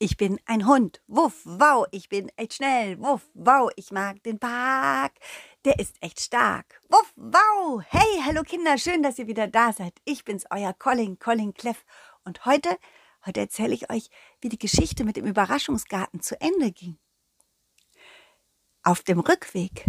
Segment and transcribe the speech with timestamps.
[0.00, 1.02] Ich bin ein Hund.
[1.08, 3.00] Wuff, wow, ich bin echt schnell.
[3.00, 5.14] Wuff, wow, ich mag den Park.
[5.64, 6.80] Der ist echt stark.
[6.88, 7.82] Wuff, wow.
[7.84, 9.94] Hey, hallo Kinder, schön, dass ihr wieder da seid.
[10.04, 11.84] Ich bin's, euer Colin, Colin Cleff.
[12.22, 12.78] Und heute,
[13.26, 14.08] heute erzähle ich euch,
[14.40, 16.96] wie die Geschichte mit dem Überraschungsgarten zu Ende ging.
[18.84, 19.84] Auf dem Rückweg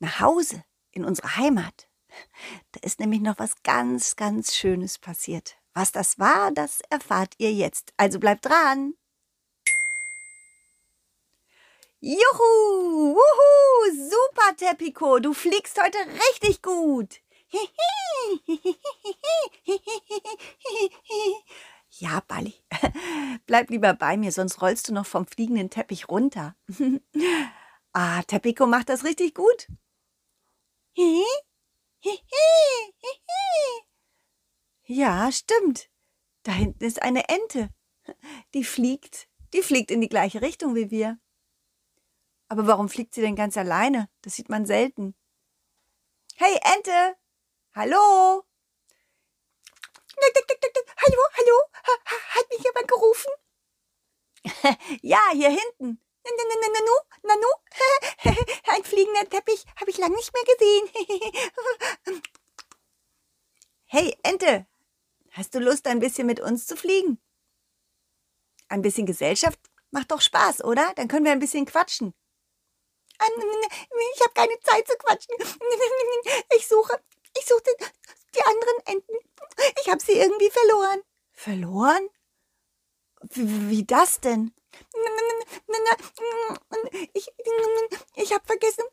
[0.00, 1.88] nach Hause in unsere Heimat,
[2.72, 5.58] da ist nämlich noch was ganz, ganz Schönes passiert.
[5.74, 7.94] Was das war, das erfahrt ihr jetzt.
[7.96, 8.94] Also bleibt dran.
[12.04, 13.14] Juhu!
[13.14, 14.10] Wuhu!
[14.10, 15.20] Super, Teppico!
[15.20, 17.20] Du fliegst heute richtig gut!
[21.90, 22.54] Ja, Balli,
[23.46, 26.56] bleib lieber bei mir, sonst rollst du noch vom fliegenden Teppich runter.
[27.92, 29.68] Ah, Teppico macht das richtig gut.
[34.86, 35.88] Ja, stimmt.
[36.42, 37.68] Da hinten ist eine Ente.
[38.54, 41.20] Die fliegt, die fliegt in die gleiche Richtung wie wir.
[42.52, 44.10] Aber warum fliegt sie denn ganz alleine?
[44.20, 45.14] Das sieht man selten.
[46.34, 47.16] Hey, Ente!
[47.74, 48.44] Hallo!
[51.02, 51.58] Hallo, hallo?
[52.28, 53.32] Hat mich jemand gerufen?
[55.00, 55.98] ja, hier hinten.
[56.24, 56.92] Nanu,
[57.22, 57.46] Nanu,
[58.66, 62.22] ein fliegender Teppich habe ich lange nicht mehr gesehen.
[63.86, 64.66] hey, Ente,
[65.30, 67.18] hast du Lust, ein bisschen mit uns zu fliegen?
[68.68, 69.58] Ein bisschen Gesellschaft
[69.90, 70.92] macht doch Spaß, oder?
[70.96, 72.14] Dann können wir ein bisschen quatschen.
[74.14, 75.34] Ich habe keine Zeit zu quatschen.
[76.56, 77.00] Ich suche,
[77.38, 77.62] ich suche
[78.34, 79.16] die anderen Enten.
[79.80, 81.02] Ich habe sie irgendwie verloren.
[81.32, 82.08] Verloren?
[83.30, 84.54] Wie, das denn?
[87.12, 87.32] Ich,
[88.16, 88.84] ich habe vergessen.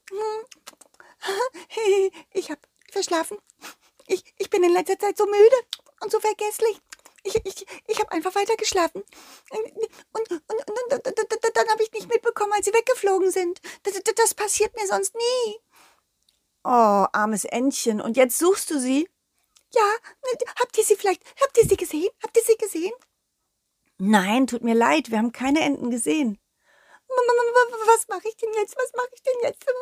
[2.32, 3.38] Ich habe verschlafen.
[4.08, 5.56] Ich, ich bin in letzter Zeit so müde
[6.02, 6.80] und so vergesslich.
[7.24, 9.04] Ich, ich, ich habe einfach weiter geschlafen.
[10.12, 10.39] Und,
[12.60, 13.62] als sie weggeflogen sind.
[13.84, 15.56] Das, das passiert mir sonst nie.
[16.66, 18.02] Oh, armes Entchen.
[18.02, 19.10] Und jetzt suchst du sie?
[19.74, 19.90] Ja,
[20.60, 22.10] habt ihr sie vielleicht, habt ihr sie gesehen?
[22.22, 22.92] Habt ihr sie gesehen?
[23.98, 26.38] Nein, tut mir leid, wir haben keine Enten gesehen.
[27.08, 28.76] Was mache ich denn jetzt?
[28.78, 29.66] Was mache ich denn jetzt?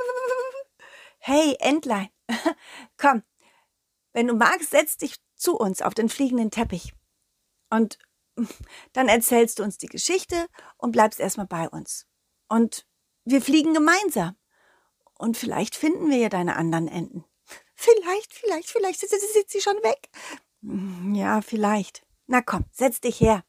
[1.20, 2.10] Hey, Entlein,
[2.98, 3.24] komm.
[4.14, 6.94] Wenn du magst, setz dich zu uns auf den fliegenden Teppich.
[7.72, 7.98] Und
[8.94, 12.06] dann erzählst du uns die Geschichte und bleibst erstmal bei uns.
[12.48, 12.86] Und
[13.26, 14.36] wir fliegen gemeinsam.
[15.18, 17.26] Und vielleicht finden wir ja deine anderen Enten.
[17.76, 20.10] Vielleicht, vielleicht, vielleicht sitzt sie schon weg.
[21.16, 22.04] Ja, vielleicht.
[22.26, 23.44] Na komm, setz dich her.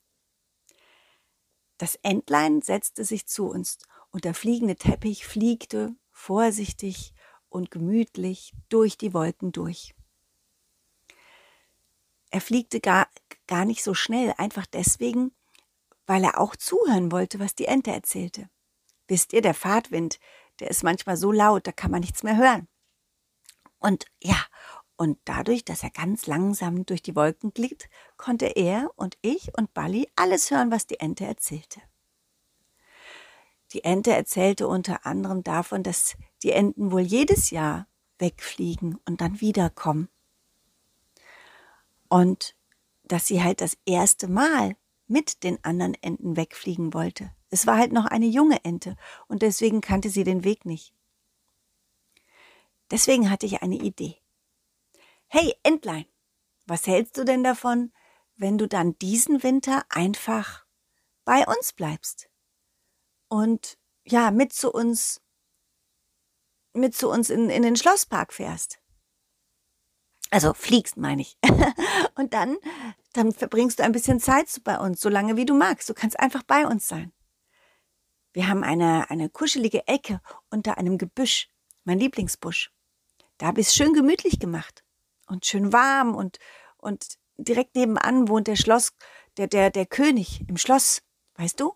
[1.79, 3.79] Das Entlein setzte sich zu uns
[4.11, 7.15] und der fliegende Teppich fliegte vorsichtig
[7.49, 9.95] und gemütlich durch die Wolken durch.
[12.31, 13.09] Er fliegte gar,
[13.47, 15.33] gar nicht so schnell, einfach deswegen,
[16.07, 18.51] weil er auch zuhören wollte, was die Ente erzählte.
[19.09, 20.21] Wisst ihr, der Fahrtwind,
[20.61, 22.69] der ist manchmal so laut, da kann man nichts mehr hören.
[23.79, 24.37] Und ja,
[24.97, 29.73] und dadurch, dass er ganz langsam durch die Wolken glitt, konnte er und ich und
[29.73, 31.81] Bali alles hören, was die Ente erzählte.
[33.73, 37.87] Die Ente erzählte unter anderem davon, dass die Enten wohl jedes Jahr
[38.19, 40.09] wegfliegen und dann wiederkommen.
[42.09, 42.57] Und
[43.05, 44.77] dass sie halt das erste Mal
[45.09, 47.33] mit den anderen Enten wegfliegen wollte.
[47.51, 48.97] Es war halt noch eine junge Ente
[49.27, 50.95] und deswegen kannte sie den Weg nicht.
[52.91, 54.17] Deswegen hatte ich eine Idee.
[55.27, 56.07] Hey, Entlein,
[56.67, 57.93] was hältst du denn davon,
[58.37, 60.65] wenn du dann diesen Winter einfach
[61.25, 62.31] bei uns bleibst?
[63.29, 65.21] Und ja, mit zu uns,
[66.73, 68.79] mit zu uns in, in den Schlosspark fährst.
[70.31, 71.39] Also fliegst, meine ich.
[72.15, 72.57] Und dann,
[73.13, 75.89] dann verbringst du ein bisschen Zeit bei uns, so lange wie du magst.
[75.89, 77.13] Du kannst einfach bei uns sein.
[78.33, 80.21] Wir haben eine, eine kuschelige Ecke
[80.51, 81.49] unter einem Gebüsch,
[81.85, 82.71] mein Lieblingsbusch.
[83.39, 84.85] Da habe ich es schön gemütlich gemacht
[85.27, 86.39] und schön warm und,
[86.77, 88.93] und direkt nebenan wohnt der Schloss,
[89.37, 91.03] der, der, der König im Schloss,
[91.37, 91.75] weißt du?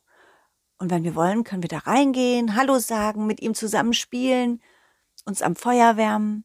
[0.78, 4.60] Und wenn wir wollen, können wir da reingehen, Hallo sagen, mit ihm zusammen spielen,
[5.24, 6.44] uns am Feuer wärmen.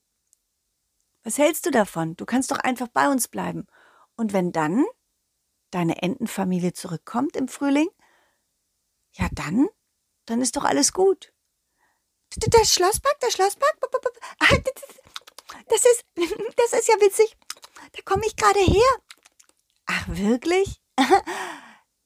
[1.24, 2.16] Was hältst du davon?
[2.16, 3.68] Du kannst doch einfach bei uns bleiben.
[4.18, 4.86] Und wenn dann
[5.72, 7.90] deine Entenfamilie zurückkommt im Frühling,
[9.14, 9.70] ja dann,
[10.26, 11.32] dann ist doch alles gut.
[12.36, 13.78] Der Schlosspark, der Schlosspark,
[15.70, 16.06] das ist,
[16.58, 17.38] das ist ja witzig.
[17.94, 18.98] Da komme ich gerade her.
[19.86, 20.82] Ach, wirklich?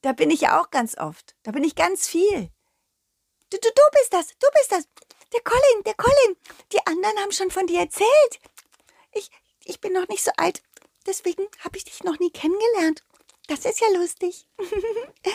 [0.03, 1.35] Da bin ich auch ganz oft.
[1.43, 2.49] Da bin ich ganz viel.
[3.51, 4.87] Du, du, du bist das, du bist das.
[5.31, 6.37] Der Colin, der Colin.
[6.71, 8.39] Die anderen haben schon von dir erzählt.
[9.11, 9.29] Ich,
[9.63, 10.63] ich bin noch nicht so alt.
[11.05, 13.03] Deswegen habe ich dich noch nie kennengelernt.
[13.47, 14.47] Das ist ja lustig.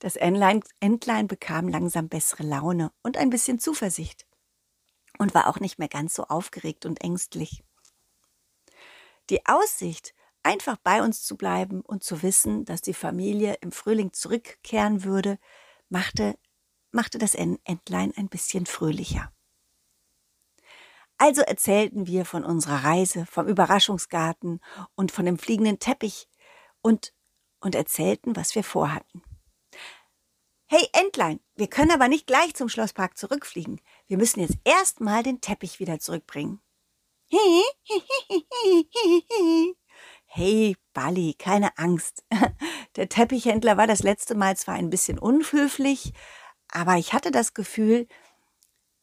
[0.00, 4.26] Das Entlein, Entlein bekam langsam bessere Laune und ein bisschen Zuversicht
[5.18, 7.62] und war auch nicht mehr ganz so aufgeregt und ängstlich.
[9.30, 14.12] Die Aussicht, einfach bei uns zu bleiben und zu wissen, dass die Familie im Frühling
[14.12, 15.38] zurückkehren würde,
[15.88, 16.38] machte,
[16.90, 19.33] machte das Entlein ein bisschen fröhlicher.
[21.18, 24.60] Also erzählten wir von unserer Reise, vom Überraschungsgarten
[24.94, 26.28] und von dem fliegenden Teppich
[26.82, 27.14] und,
[27.60, 29.22] und erzählten, was wir vorhatten.
[30.66, 33.80] Hey Entlein, wir können aber nicht gleich zum Schlosspark zurückfliegen.
[34.06, 36.60] Wir müssen jetzt erstmal den Teppich wieder zurückbringen.
[40.36, 42.24] Hey, Bali, keine Angst.
[42.96, 46.12] Der Teppichhändler war das letzte Mal zwar ein bisschen unhöflich,
[46.72, 48.08] aber ich hatte das Gefühl,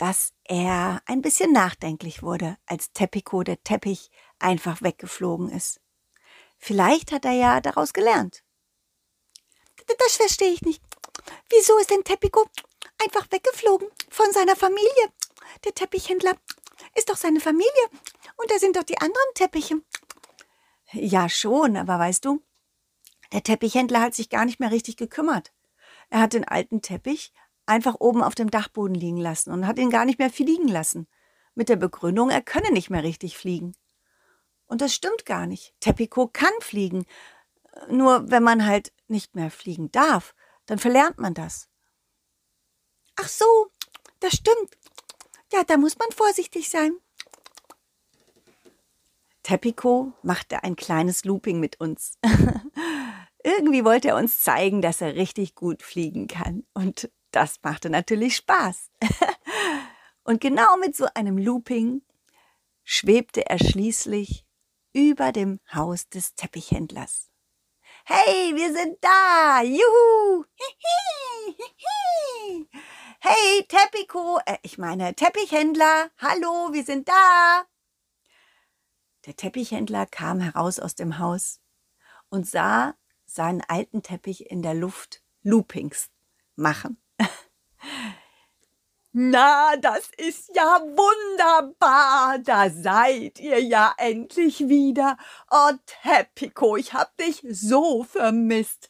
[0.01, 4.09] dass er ein bisschen nachdenklich wurde, als Teppico der Teppich
[4.39, 5.80] einfach weggeflogen ist.
[6.57, 8.44] Vielleicht hat er ja daraus gelernt.
[10.00, 10.81] Das verstehe ich nicht.
[11.51, 12.48] Wieso ist denn Teppico
[12.98, 15.13] einfach weggeflogen von seiner Familie?
[15.65, 16.36] Der Teppichhändler
[16.95, 17.69] ist doch seine Familie
[18.38, 19.83] und da sind doch die anderen Teppiche.
[20.94, 22.42] Ja, schon, aber weißt du,
[23.33, 25.54] der Teppichhändler hat sich gar nicht mehr richtig gekümmert.
[26.09, 27.33] Er hat den alten Teppich
[27.71, 31.07] einfach oben auf dem Dachboden liegen lassen und hat ihn gar nicht mehr fliegen lassen.
[31.56, 33.73] Mit der Begründung, er könne nicht mehr richtig fliegen.
[34.68, 35.73] Und das stimmt gar nicht.
[35.79, 37.06] Teppico kann fliegen.
[37.89, 40.35] Nur wenn man halt nicht mehr fliegen darf,
[40.65, 41.69] dann verlernt man das.
[43.15, 43.68] Ach so,
[44.19, 44.77] das stimmt.
[45.53, 46.97] Ja, da muss man vorsichtig sein.
[49.44, 52.18] Teppico machte ein kleines Looping mit uns.
[53.44, 56.65] Irgendwie wollte er uns zeigen, dass er richtig gut fliegen kann.
[56.73, 58.92] Und das machte natürlich Spaß.
[60.24, 62.01] Und genau mit so einem Looping
[62.83, 64.45] schwebte er schließlich
[64.94, 67.30] über dem Haus des Teppichhändlers.
[68.06, 69.62] Hey, wir sind da!
[69.62, 70.45] Juhu!
[73.24, 77.66] Hey, Teppico, äh, ich meine Teppichhändler, hallo, wir sind da!
[79.25, 81.62] Der Teppichhändler kam heraus aus dem Haus
[82.30, 82.95] und sah
[83.25, 86.10] seinen alten Teppich in der Luft Loopings
[86.56, 87.00] machen.
[89.13, 92.39] Na, das ist ja wunderbar.
[92.39, 95.18] Da seid ihr ja endlich wieder.
[95.50, 98.89] Oh, Teppico, ich hab dich so vermisst.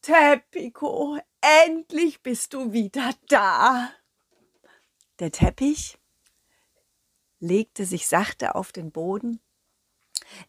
[0.00, 3.90] Teppico, endlich bist du wieder da.
[5.18, 5.98] Der Teppich
[7.40, 9.40] legte sich sachte auf den Boden.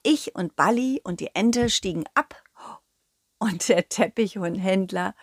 [0.03, 2.43] Ich und Balli und die Ente stiegen ab
[3.39, 5.15] und der Teppichhändler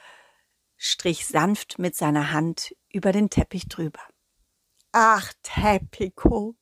[0.80, 4.00] strich sanft mit seiner Hand über den Teppich drüber.
[4.92, 6.56] Ach, Teppico,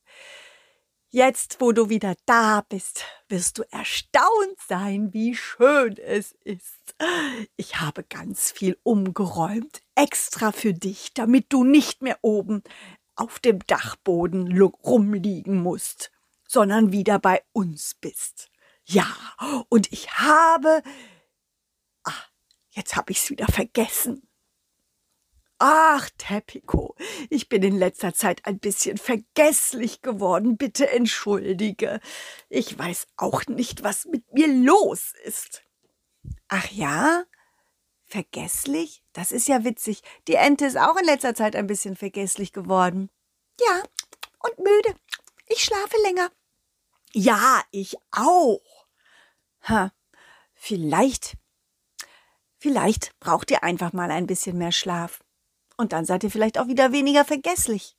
[1.09, 6.95] jetzt wo du wieder da bist, wirst du erstaunt sein, wie schön es ist.
[7.55, 12.61] Ich habe ganz viel umgeräumt, extra für dich, damit du nicht mehr oben
[13.15, 16.11] auf dem Dachboden rumliegen musst,
[16.45, 18.49] sondern wieder bei uns bist.
[18.83, 19.07] Ja,
[19.69, 20.83] und ich habe.
[22.71, 24.29] Jetzt habe ich's wieder vergessen.
[25.61, 26.95] Ach, Teppico,
[27.29, 30.55] ich bin in letzter Zeit ein bisschen vergesslich geworden.
[30.55, 31.99] Bitte entschuldige.
[32.47, 35.63] Ich weiß auch nicht, was mit mir los ist.
[36.47, 37.25] Ach ja?
[38.05, 39.03] Vergesslich?
[39.11, 40.01] Das ist ja witzig.
[40.29, 43.09] Die Ente ist auch in letzter Zeit ein bisschen vergesslich geworden.
[43.59, 43.83] Ja,
[44.39, 44.95] und müde.
[45.47, 46.31] Ich schlafe länger.
[47.11, 48.87] Ja, ich auch.
[49.63, 49.91] Ha,
[50.53, 51.33] vielleicht,
[52.59, 55.23] vielleicht braucht ihr einfach mal ein bisschen mehr Schlaf.
[55.77, 57.95] Und dann seid ihr vielleicht auch wieder weniger vergesslich.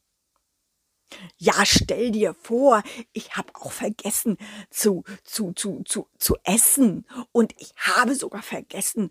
[1.39, 4.37] Ja, stell dir vor, ich habe auch vergessen
[4.71, 7.07] zu, zu, zu, zu, zu essen.
[7.33, 9.11] Und ich habe sogar vergessen,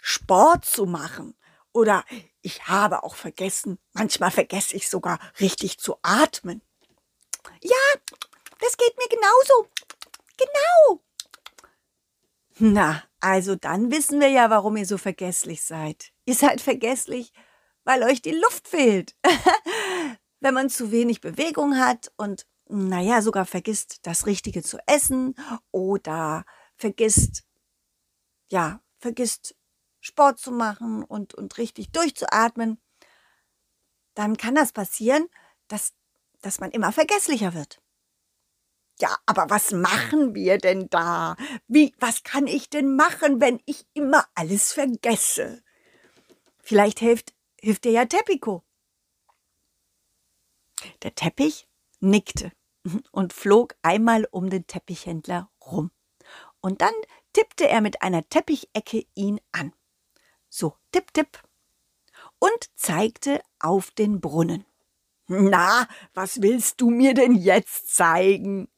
[0.00, 1.34] Sport zu machen.
[1.72, 2.04] Oder
[2.42, 6.62] ich habe auch vergessen, manchmal vergesse ich sogar richtig zu atmen.
[7.62, 8.00] Ja,
[8.60, 9.68] das geht mir genauso.
[10.36, 11.02] Genau.
[12.60, 16.12] Na, also dann wissen wir ja, warum ihr so vergesslich seid.
[16.24, 17.32] Ihr seid vergesslich,
[17.84, 19.16] weil euch die Luft fehlt.
[20.40, 25.34] Wenn man zu wenig Bewegung hat und, naja, sogar vergisst, das Richtige zu essen
[25.70, 26.44] oder
[26.76, 27.44] vergisst,
[28.50, 29.54] ja, vergisst
[30.00, 32.80] Sport zu machen und, und richtig durchzuatmen,
[34.14, 35.28] dann kann das passieren,
[35.68, 35.92] dass,
[36.40, 37.80] dass man immer vergesslicher wird.
[39.00, 41.36] Ja, aber was machen wir denn da?
[41.68, 45.62] Wie, was kann ich denn machen, wenn ich immer alles vergesse?
[46.58, 48.64] Vielleicht hilft, hilft dir ja Teppico.
[51.02, 51.68] Der Teppich
[52.00, 52.52] nickte
[53.12, 55.92] und flog einmal um den Teppichhändler rum.
[56.60, 56.94] Und dann
[57.32, 59.72] tippte er mit einer Teppichecke ihn an.
[60.48, 61.42] so tipp, tipp,
[62.38, 64.64] und zeigte auf den Brunnen.
[65.26, 68.68] Na, was willst du mir denn jetzt zeigen?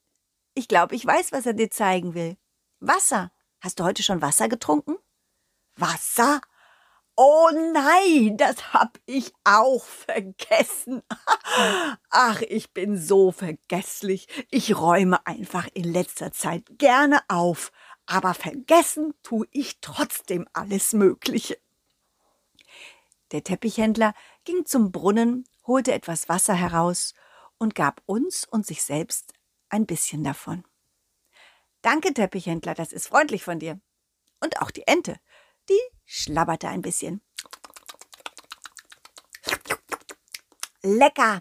[0.54, 2.36] Ich glaube, ich weiß, was er dir zeigen will.
[2.80, 3.32] Wasser.
[3.60, 4.96] Hast du heute schon Wasser getrunken?
[5.76, 6.40] Wasser?
[7.16, 11.02] Oh nein, das hab ich auch vergessen.
[12.10, 14.26] Ach, ich bin so vergesslich.
[14.50, 17.72] Ich räume einfach in letzter Zeit gerne auf,
[18.06, 21.58] aber vergessen tue ich trotzdem alles Mögliche.
[23.32, 24.14] Der Teppichhändler
[24.44, 27.14] ging zum Brunnen, holte etwas Wasser heraus
[27.58, 29.34] und gab uns und sich selbst
[29.70, 30.64] ein bisschen davon.
[31.82, 33.80] Danke, Teppichhändler, das ist freundlich von dir.
[34.40, 35.18] Und auch die Ente,
[35.68, 37.22] die schlabberte ein bisschen.
[40.82, 41.40] Lecker!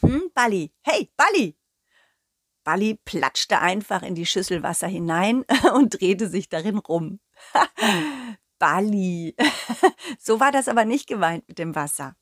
[0.00, 1.56] Hm, Balli, hey, Balli!
[2.64, 5.44] Balli platschte einfach in die Schüssel Wasser hinein
[5.74, 7.20] und drehte sich darin rum.
[8.58, 9.34] Balli.
[10.18, 12.16] So war das aber nicht gemeint mit dem Wasser.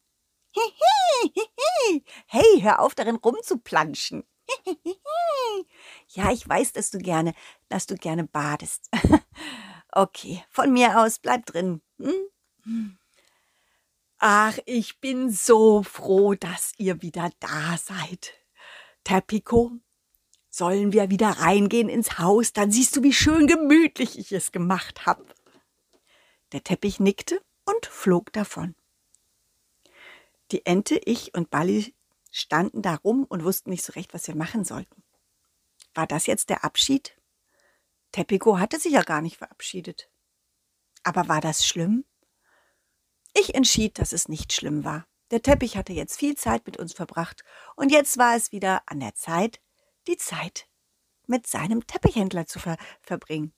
[2.26, 4.24] Hey, hör auf, darin rumzuplanschen.
[6.10, 7.34] Ja, ich weiß, dass du gerne,
[7.68, 8.88] dass du gerne badest.
[9.90, 11.80] Okay, von mir aus, bleib drin.
[11.98, 12.98] Hm?
[14.18, 18.34] Ach, ich bin so froh, dass ihr wieder da seid.
[19.02, 19.72] Terpico,
[20.50, 22.52] sollen wir wieder reingehen ins Haus?
[22.52, 25.24] Dann siehst du, wie schön gemütlich ich es gemacht habe.
[26.52, 28.74] Der Teppich nickte und flog davon.
[30.50, 31.94] Die Ente, ich und Balli
[32.38, 35.02] standen da rum und wussten nicht so recht, was wir machen sollten.
[35.94, 37.16] War das jetzt der Abschied?
[38.12, 40.10] Teppico hatte sich ja gar nicht verabschiedet.
[41.02, 42.04] Aber war das schlimm?
[43.34, 45.06] Ich entschied, dass es nicht schlimm war.
[45.30, 47.44] Der Teppich hatte jetzt viel Zeit mit uns verbracht
[47.76, 49.60] und jetzt war es wieder an der Zeit,
[50.06, 50.66] die Zeit
[51.26, 53.52] mit seinem Teppichhändler zu ver verbringen.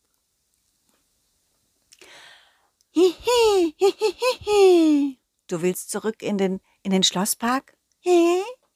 [5.46, 7.76] Du willst zurück in den, in den Schlosspark?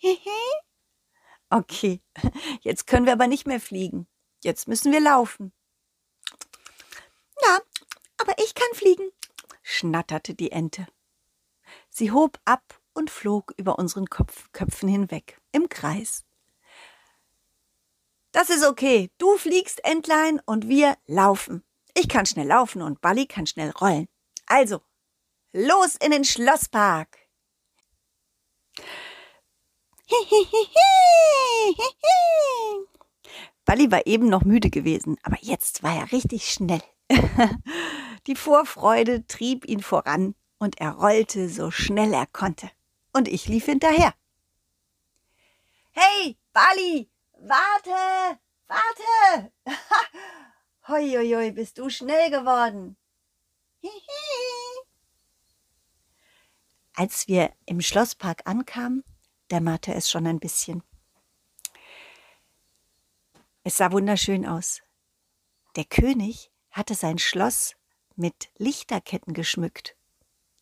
[1.51, 2.01] Okay,
[2.63, 4.09] jetzt können wir aber nicht mehr fliegen.
[4.43, 5.53] Jetzt müssen wir laufen.
[7.43, 7.61] Ja,
[8.17, 9.11] aber ich kann fliegen,
[9.63, 10.87] schnatterte die Ente.
[11.91, 16.25] Sie hob ab und flog über unseren Kopf, Köpfen hinweg, im Kreis.
[18.33, 19.13] Das ist okay.
[19.19, 21.63] Du fliegst, Entlein, und wir laufen.
[21.95, 24.09] Ich kann schnell laufen und Balli kann schnell rollen.
[24.47, 24.83] Also,
[25.53, 27.17] los in den Schlosspark.
[33.65, 36.83] Balli war eben noch müde gewesen, aber jetzt war er richtig schnell.
[38.27, 42.71] Die Vorfreude trieb ihn voran und er rollte so schnell er konnte.
[43.13, 44.15] Und ich lief hinterher.
[45.93, 49.53] Hey, Bali, warte, warte!
[50.89, 52.97] hoi, hoi, bist du schnell geworden.
[56.95, 59.05] Als wir im Schlosspark ankamen,
[59.55, 60.83] dämmerte es schon ein bisschen.
[63.63, 64.83] Es sah wunderschön aus.
[65.77, 67.77] Der König hatte sein Schloss
[68.17, 69.97] mit Lichterketten geschmückt.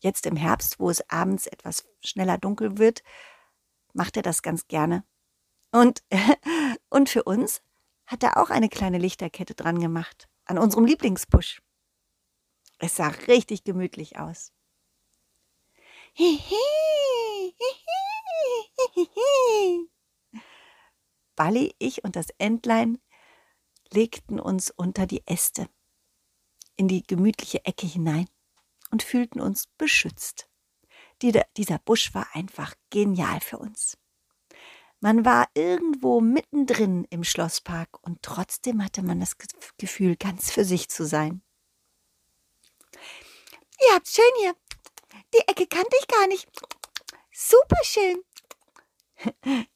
[0.01, 3.03] Jetzt im Herbst, wo es abends etwas schneller dunkel wird,
[3.95, 5.05] macht er das ganz gerne.
[5.71, 6.03] Und,
[6.91, 7.63] und für uns
[8.05, 11.63] hat er auch eine kleine Lichterkette dran gemacht, an unserem Lieblingsbusch.
[12.79, 14.53] Es sah richtig gemütlich aus.
[21.37, 22.99] Balli, ich und das Entlein
[23.91, 25.69] legten uns unter die Äste
[26.77, 28.29] in die gemütliche Ecke hinein
[28.91, 30.49] und fühlten uns beschützt.
[31.23, 33.97] dieser Busch war einfach genial für uns.
[35.01, 39.37] Man war irgendwo mittendrin im Schlosspark und trotzdem hatte man das
[39.77, 41.43] Gefühl, ganz für sich zu sein.
[43.81, 44.55] Ihr habt's schön hier.
[45.35, 46.49] Die Ecke kannte ich gar nicht.
[47.33, 48.23] Super schön.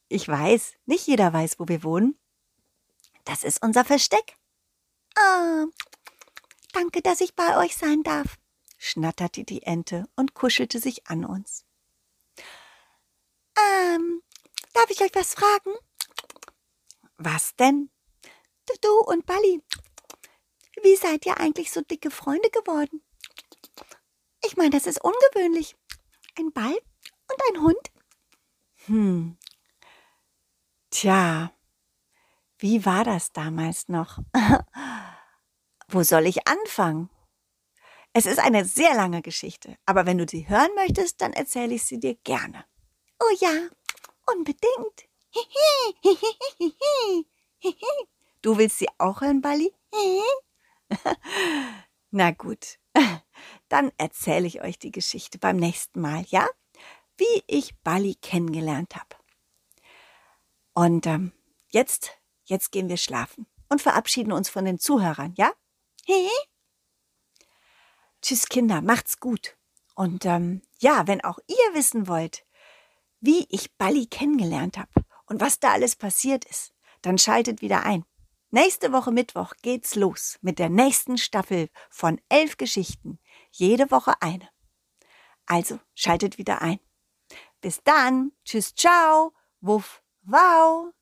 [0.09, 2.17] Ich weiß, nicht jeder weiß, wo wir wohnen.
[3.25, 4.37] Das ist unser Versteck.
[5.17, 5.65] Ah,
[6.77, 8.37] Danke, dass ich bei euch sein darf,
[8.77, 11.65] schnatterte die Ente und kuschelte sich an uns.
[13.59, 14.23] Ähm,
[14.75, 15.73] darf ich euch was fragen?
[17.17, 17.91] Was denn?
[18.83, 19.63] Du, und Balli.
[20.83, 23.03] Wie seid ihr eigentlich so dicke Freunde geworden?
[24.45, 25.77] Ich meine, das ist ungewöhnlich.
[26.39, 26.77] Ein Ball
[27.31, 27.91] und ein Hund?
[28.87, 29.37] Hm.
[30.91, 31.53] Tja,
[32.59, 34.19] wie war das damals noch?
[35.89, 37.11] Wo soll ich anfangen?
[38.13, 41.85] Es ist eine sehr lange Geschichte, aber wenn du sie hören möchtest, dann erzähle ich
[41.85, 42.65] sie dir gerne.
[43.21, 43.69] Oh ja,
[44.27, 45.09] unbedingt.
[48.43, 49.75] Du willst sie auch hören, Bali?
[52.13, 52.79] Na gut.
[53.69, 56.49] dann erzähle ich euch die Geschichte beim nächsten Mal, ja?
[57.17, 59.17] Wie ich Bali kennengelernt habe.
[60.75, 61.33] Und ähm,
[61.69, 62.11] jetzt,
[62.45, 65.51] jetzt gehen wir schlafen und verabschieden uns von den Zuhörern, ja?
[66.05, 66.29] Hey?
[68.21, 69.57] Tschüss, Kinder, macht's gut.
[69.95, 72.45] Und ähm, ja, wenn auch ihr wissen wollt,
[73.21, 78.05] wie ich Bali kennengelernt habe und was da alles passiert ist, dann schaltet wieder ein.
[78.51, 83.19] Nächste Woche Mittwoch geht's los mit der nächsten Staffel von elf Geschichten.
[83.51, 84.49] Jede Woche eine.
[85.47, 86.79] Also schaltet wieder ein.
[87.61, 88.33] Bis dann.
[88.45, 89.33] Tschüss, ciao.
[89.61, 90.93] Wuff, wow.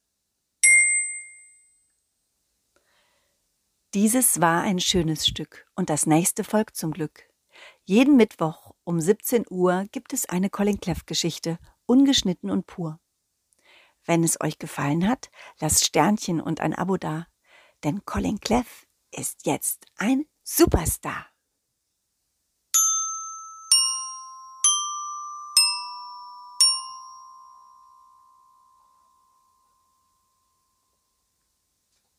[3.95, 7.29] Dieses war ein schönes Stück und das nächste folgt zum Glück.
[7.85, 12.99] Jeden Mittwoch um 17 Uhr gibt es eine Colin Cleff Geschichte, ungeschnitten und pur.
[14.05, 15.31] Wenn es euch gefallen hat,
[15.61, 17.27] lasst Sternchen und ein Abo da,
[17.85, 21.34] denn Colin Cleff ist jetzt ein Superstar.